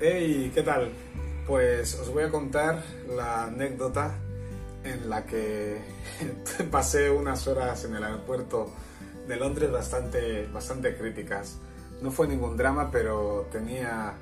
[0.00, 0.92] Hey, ¿qué tal?
[1.44, 2.84] Pues os voy a contar
[3.16, 4.14] la anécdota
[4.84, 5.78] en la que
[6.70, 8.70] pasé unas horas en el aeropuerto
[9.26, 11.58] de Londres bastante, bastante críticas.
[12.00, 14.14] No fue ningún drama, pero tenía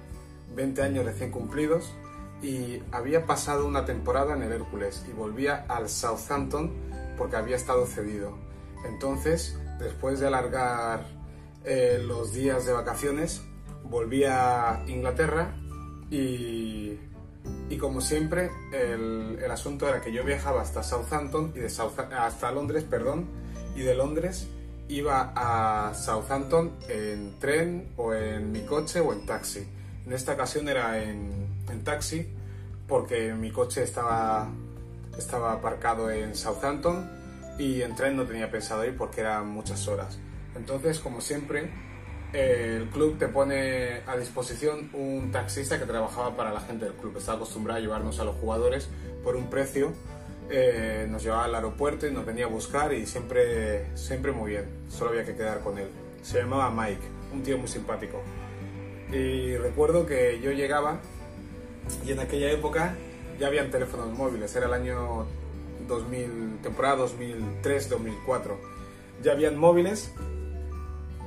[0.54, 1.93] 20 años recién cumplidos
[2.40, 6.72] y había pasado una temporada en el Hércules y volvía al Southampton
[7.18, 8.38] porque había estado cedido.
[8.86, 11.05] Entonces, después de alargar
[11.65, 13.43] eh, los días de vacaciones,
[13.84, 15.55] volví a Inglaterra
[16.10, 16.98] y,
[17.78, 22.84] como siempre el, el, asunto era que yo viajaba hasta Southampton y de hasta Londres,
[22.88, 23.27] perdón,
[23.77, 24.48] y de Londres
[24.88, 29.66] iba a Southampton en tren o en mi coche o en taxi.
[30.06, 32.27] En esta ocasión era en, en taxi
[32.87, 34.48] porque mi coche estaba,
[35.18, 37.10] estaba aparcado en Southampton
[37.59, 40.18] y en tren no tenía pensado ir porque eran muchas horas.
[40.54, 41.70] Entonces, como siempre,
[42.33, 47.16] el club te pone a disposición un taxista que trabajaba para la gente del club.
[47.16, 48.88] Estaba acostumbrado a llevarnos a los jugadores
[49.23, 49.93] por un precio.
[50.51, 54.66] Eh, nos llevaba al aeropuerto y nos venía a buscar y siempre, siempre muy bien.
[54.88, 55.88] Solo había que quedar con él.
[56.23, 57.02] Se llamaba Mike,
[57.33, 58.23] un tío muy simpático.
[59.13, 61.01] Y recuerdo que yo llegaba
[62.05, 62.96] y en aquella época
[63.38, 64.55] ya habían teléfonos móviles.
[64.56, 65.27] Era el año
[65.87, 68.56] 2000, temporada 2003-2004.
[69.22, 70.12] Ya habían móviles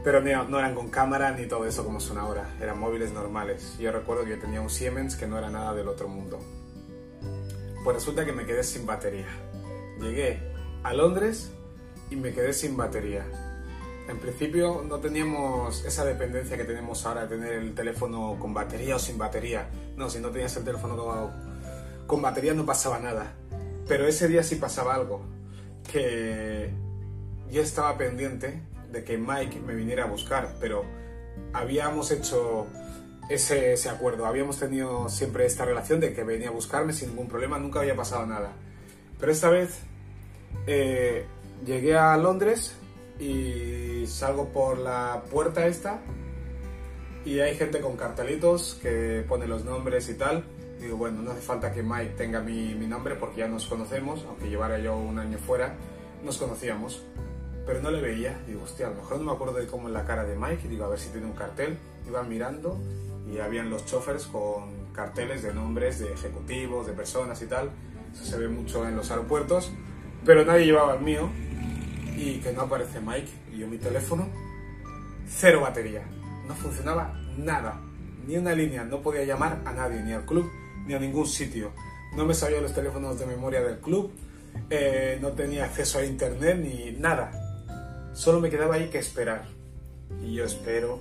[0.03, 3.78] pero no, eran con cámara ni todo eso como son ahora, eran móviles normales.
[3.80, 6.39] Yo recuerdo que yo tenía un Siemens que no era nada del otro mundo.
[7.83, 9.28] Pues resulta que me quedé sin batería.
[10.00, 10.39] Llegué
[10.83, 11.52] a Londres
[12.09, 13.25] y me quedé sin batería.
[14.08, 18.95] En principio no teníamos esa dependencia que tenemos ahora de tener el teléfono con batería
[18.95, 19.69] o sin batería.
[19.97, 21.31] No, si no tenías el teléfono con,
[22.08, 23.34] con batería no pasaba nada.
[23.88, 25.22] Pero ese día sí pasaba algo.
[25.91, 26.72] Que
[27.52, 30.83] yo estaba pendiente de que Mike me viniera a buscar, pero
[31.53, 32.67] habíamos hecho
[33.29, 37.59] ese, acuerdo, habíamos tenido siempre esta relación de que venía a buscarme sin ningún problema,
[37.59, 38.53] nunca había pasado nada.
[39.19, 39.81] Pero esta vez
[40.66, 41.25] eh,
[41.66, 42.75] llegué a Londres
[43.19, 45.99] y salgo por la puerta esta
[47.25, 50.44] y hay gente con cartelitos que pone los nombres y tal.
[50.79, 54.25] Digo, bueno, no hace falta que Mike tenga mi, mi nombre porque ya nos conocemos,
[54.28, 55.75] aunque llevara yo un año fuera,
[56.23, 57.03] nos conocíamos
[57.69, 58.35] pero no le veía.
[58.47, 60.68] Digo, hostia, a lo mejor no me acuerdo de cómo en la cara de Mike.
[60.68, 61.78] Digo, a ver si tiene un cartel.
[62.07, 62.80] Iba mirando
[63.31, 67.69] y habían los chofers con carteles de nombres de ejecutivos, de personas y tal.
[68.12, 69.72] Eso se ve mucho en los aeropuertos,
[70.25, 71.29] pero nadie llevaba el mío.
[72.18, 73.29] Y que no aparece Mike.
[73.53, 74.28] Y yo mi teléfono,
[75.28, 76.02] cero batería.
[76.47, 77.79] No funcionaba nada.
[78.25, 78.84] Ni una línea.
[78.84, 80.50] No podía llamar a nadie, ni al club,
[80.88, 81.72] ni a ningún sitio.
[82.16, 84.12] No me sabía los teléfonos de memoria del club.
[84.72, 87.46] Eh, no tenía acceso a internet ni nada
[88.14, 89.46] Solo me quedaba ahí que esperar.
[90.24, 91.00] Y yo espero,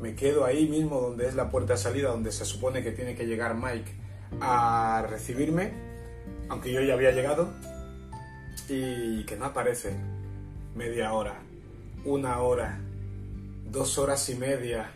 [0.00, 3.14] me quedo ahí mismo donde es la puerta de salida, donde se supone que tiene
[3.14, 3.92] que llegar Mike
[4.40, 5.72] a recibirme,
[6.48, 7.52] aunque yo ya había llegado,
[8.68, 9.94] y que no aparece.
[10.74, 11.34] Media hora,
[12.04, 12.80] una hora,
[13.70, 14.90] dos horas y media.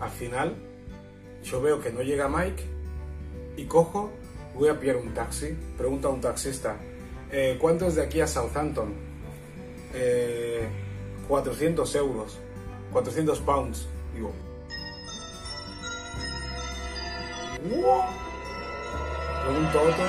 [0.00, 0.54] Al final,
[1.42, 2.62] yo veo que no llega Mike
[3.56, 4.10] y cojo,
[4.54, 6.76] voy a pillar un taxi, pregunto a un taxista,
[7.30, 9.07] eh, ¿cuánto es de aquí a Southampton?
[11.28, 12.38] 400 eh, euros,
[12.92, 13.86] 400 pounds.
[14.14, 14.32] Digo,
[19.44, 20.04] Pregunto otro,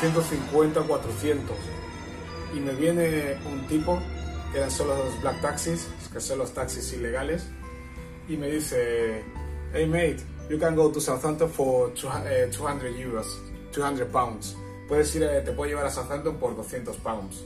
[0.00, 1.56] 350, 400.
[2.54, 3.98] Y me viene un tipo,
[4.52, 7.46] que eran solo los black taxis, que son los taxis ilegales,
[8.28, 9.24] y me dice,
[9.72, 10.18] hey mate,
[10.50, 13.26] you can go to Southampton for 200 eh, euros,
[13.72, 14.56] 200 pounds.
[14.88, 17.44] Puedes ir, te puedo llevar a Southampton por 200 pounds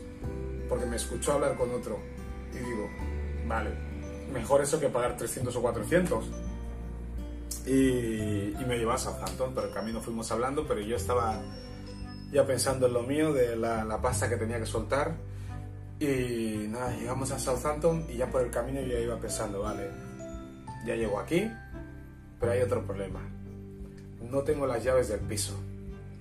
[0.68, 1.98] porque me escuchó hablar con otro.
[2.52, 2.88] Y digo,
[3.46, 3.70] vale,
[4.32, 6.24] mejor eso que pagar 300 o 400.
[7.66, 11.40] Y, y me llevó a Southampton, pero el camino fuimos hablando, pero yo estaba
[12.32, 15.16] ya pensando en lo mío, de la, la pasta que tenía que soltar.
[15.98, 19.90] Y nada, llegamos a Southampton y ya por el camino yo ya iba pensando, vale,
[20.86, 21.50] ya llego aquí,
[22.38, 23.20] pero hay otro problema.
[24.30, 25.54] No tengo las llaves del piso.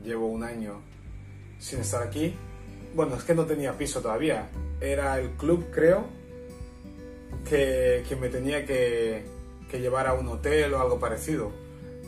[0.04, 0.82] Llevo un año
[1.60, 2.36] sin estar aquí
[2.96, 4.50] bueno, es que no tenía piso todavía.
[4.80, 6.06] Era el club, creo,
[7.48, 9.26] que, que me tenía que,
[9.70, 11.52] que, llevar a un hotel o algo parecido.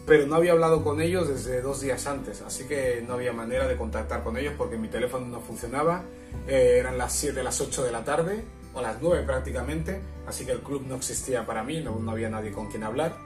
[0.06, 3.68] Pero no había hablado con ellos desde dos días antes, así que no había manera
[3.68, 6.04] de contactar con ellos porque mi teléfono no funcionaba.
[6.48, 8.42] Eh, eran las 7, las 8 de la tarde,
[8.74, 12.30] o las 9 prácticamente, así que el club no existía para mí, no, no había
[12.30, 13.18] nadie con quien hablar.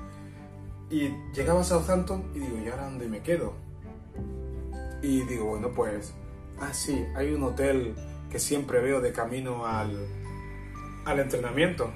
[0.89, 3.53] Y llegaba a Southampton y digo, ¿y ahora dónde me quedo?
[5.03, 6.13] Y digo, bueno, pues
[6.61, 7.95] ah, sí, hay un hotel
[8.29, 10.07] que siempre veo de camino al,
[11.05, 11.91] al entrenamiento.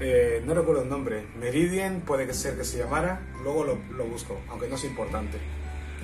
[0.00, 1.26] Eh, no recuerdo el nombre.
[1.38, 3.20] Meridian puede que ser que se llamara.
[3.42, 5.38] Luego lo, lo, busco, aunque no es importante.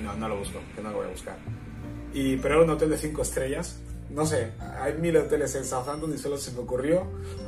[0.03, 1.37] No, no lo busco, que no lo voy a buscar.
[2.13, 3.79] Y, pero era un hotel de 5 estrellas.
[4.09, 7.07] No sé, hay mil hoteles en Southampton y solo se me ocurrió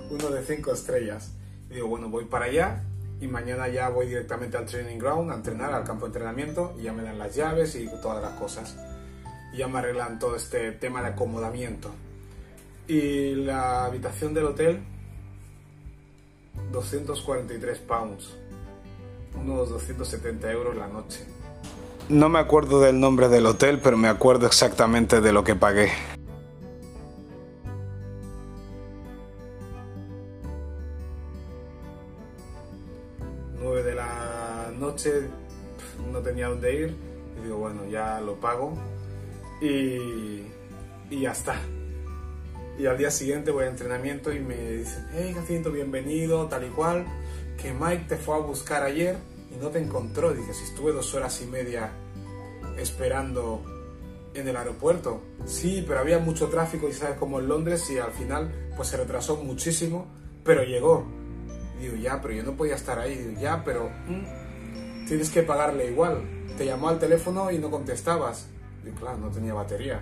[0.10, 1.34] uno de 5 estrellas.
[1.70, 2.84] Y digo, bueno, voy para allá
[3.20, 6.84] y mañana ya voy directamente al training ground a entrenar, al campo de entrenamiento y
[6.84, 8.76] ya me dan las llaves y todas las cosas.
[9.56, 11.90] Y ya me arreglan todo este tema de acomodamiento.
[12.90, 14.84] Y la habitación del hotel
[16.74, 18.36] 243 pounds,
[19.34, 21.26] unos 270 euros la noche.
[22.10, 25.90] No me acuerdo del nombre del hotel, pero me acuerdo exactamente de lo que pagué.
[33.62, 35.30] 9 de la noche,
[36.12, 36.96] no tenía dónde ir,
[37.40, 38.74] y digo, bueno, ya lo pago
[39.62, 40.44] y,
[41.10, 41.60] y ya está.
[42.78, 46.70] Y al día siguiente voy a entrenamiento y me dicen, hey Jacinto, bienvenido, tal y
[46.70, 47.06] cual,
[47.62, 49.16] que Mike te fue a buscar ayer
[49.54, 50.34] y no te encontró.
[50.34, 51.92] Dije, si estuve dos horas y media
[52.78, 53.64] esperando
[54.34, 55.22] en el aeropuerto.
[55.46, 58.98] Sí, pero había mucho tráfico y sabes como en Londres y al final pues se
[58.98, 60.08] retrasó muchísimo,
[60.44, 61.06] pero llegó.
[61.80, 63.16] digo, ya, pero yo no podía estar ahí.
[63.16, 66.24] Digo, ya, pero mm, tienes que pagarle igual.
[66.58, 68.48] Te llamó al teléfono y no contestabas.
[68.86, 70.02] Digo, claro, no tenía batería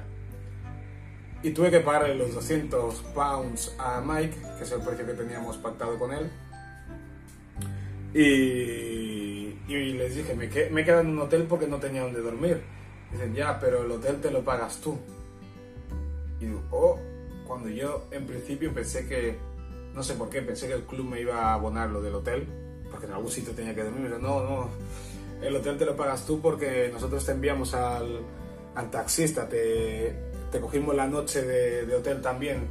[1.44, 5.58] y tuve que pagarle los 200 pounds a Mike, que es el precio que teníamos
[5.58, 6.32] pactado con él.
[8.14, 12.22] Y, y les dije, me, me he quedado en un hotel porque no tenía donde
[12.22, 12.64] dormir.
[13.12, 14.98] Dicen, ya, pero el hotel te lo pagas tú.
[16.40, 16.98] Y digo, oh,
[17.46, 19.38] cuando yo en principio pensé que,
[19.94, 22.48] no sé por qué, pensé que el club me iba a abonar lo del hotel,
[22.90, 24.10] porque en algún sitio tenía que dormir.
[24.12, 24.70] no, no,
[25.42, 28.22] el hotel te lo pagas tú porque nosotros te enviamos al,
[28.76, 30.16] al taxista, te,
[30.62, 32.68] cogimos la noche de, hotel también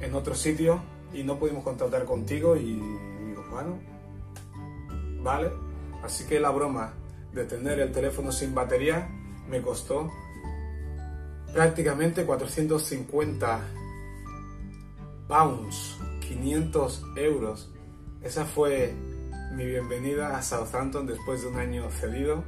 [0.00, 3.78] en otro sitio y no pudimos contactar contigo y digo, bueno,
[5.22, 5.50] vale.
[6.02, 6.92] Así que la broma
[7.32, 9.08] de tener el teléfono sin batería
[9.48, 10.10] me costó
[11.52, 13.60] prácticamente 450
[15.28, 15.98] pounds,
[16.28, 17.70] 500 euros.
[18.22, 18.94] Esa fue
[19.52, 22.44] mi bienvenida a Southampton después de un año cedido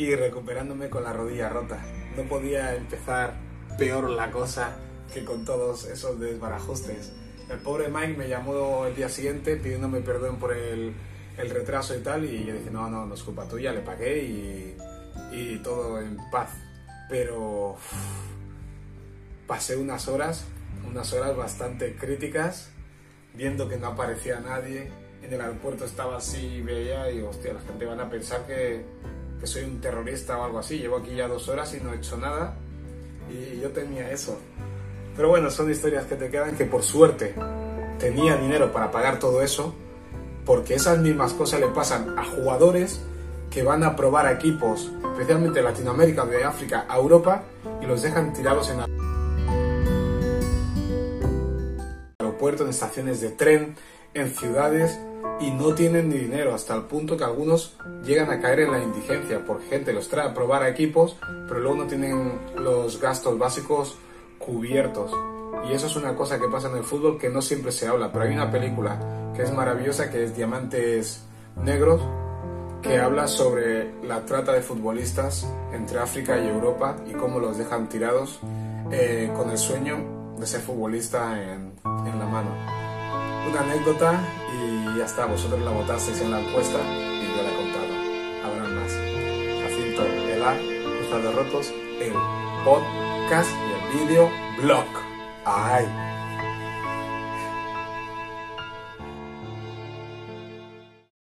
[0.00, 1.78] y recuperándome con la rodilla rota.
[2.16, 3.34] No podía empezar
[3.76, 4.78] peor la cosa
[5.12, 7.12] que con todos esos desbarajustes.
[7.50, 10.94] El pobre Mike me llamó el día siguiente pidiéndome perdón por el,
[11.36, 14.24] el retraso y tal, y yo dije, no, no, no es culpa tuya, le pagué
[14.24, 14.76] y,
[15.32, 16.48] y todo en paz.
[17.10, 17.76] Pero
[19.46, 20.46] pasé unas horas,
[20.88, 22.70] unas horas bastante críticas,
[23.34, 24.90] viendo que no aparecía nadie.
[25.20, 28.82] En el aeropuerto estaba así, veía y, hostia, la gente van a pensar que,
[29.40, 30.78] que soy un terrorista o algo así.
[30.78, 32.54] Llevo aquí ya dos horas y no he hecho nada
[33.30, 34.38] y yo tenía eso.
[35.16, 37.34] Pero bueno, son historias que te quedan que por suerte
[37.98, 39.74] tenía dinero para pagar todo eso,
[40.44, 43.00] porque esas mismas cosas le pasan a jugadores
[43.50, 47.42] que van a probar equipos, especialmente de Latinoamérica, de África, a Europa,
[47.82, 48.80] y los dejan tirados en
[52.18, 53.76] aeropuertos, en estaciones de tren,
[54.14, 54.98] en ciudades,
[55.40, 57.74] y no tienen ni dinero, hasta el punto que algunos
[58.04, 61.16] llegan a caer en la indigencia, porque gente los trae a probar a equipos,
[61.48, 63.96] pero luego no tienen los gastos básicos
[64.38, 65.12] cubiertos.
[65.68, 68.12] Y eso es una cosa que pasa en el fútbol que no siempre se habla,
[68.12, 71.24] pero hay una película que es maravillosa, que es Diamantes
[71.56, 72.00] Negros,
[72.82, 77.88] que habla sobre la trata de futbolistas entre África y Europa y cómo los dejan
[77.88, 78.40] tirados
[78.90, 82.79] eh, con el sueño de ser futbolista en, en la mano.
[83.48, 84.20] Una anécdota
[84.52, 87.94] y ya está, vosotros la votasteis en la encuesta y yo la he contado.
[88.44, 88.92] Habrá más.
[89.62, 90.56] Jacinto Ela,
[90.98, 92.12] Cruzado Rotos, el
[92.64, 94.86] podcast y el video blog.
[95.44, 96.09] ¡Ay!